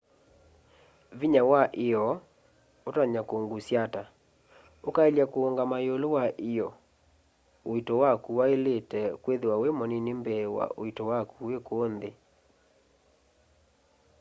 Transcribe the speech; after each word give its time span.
vinya 1.19 1.41
wa 1.51 1.61
io 1.87 2.05
utonya 2.89 3.21
kungusya 3.29 3.77
ata 3.85 4.03
ukaelya 4.89 5.25
kuungama 5.31 5.77
iulu 5.85 6.07
wa 6.15 6.25
io 6.53 6.67
uito 7.71 7.93
waku 8.03 8.29
wailite 8.39 9.01
kwithiwa 9.23 9.55
wi 9.61 9.69
munini 9.77 10.11
mbee 10.19 10.45
wa 10.57 10.65
uito 10.81 11.03
waku 11.11 11.35
wi 11.49 11.57
kuu 11.67 11.85
nthi 11.93 12.11